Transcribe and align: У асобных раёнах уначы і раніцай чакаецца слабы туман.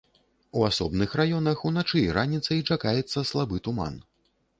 У 0.59 0.63
асобных 0.67 1.11
раёнах 1.19 1.61
уначы 1.69 1.97
і 2.05 2.15
раніцай 2.17 2.63
чакаецца 2.77 3.25
слабы 3.33 3.61
туман. 3.69 4.01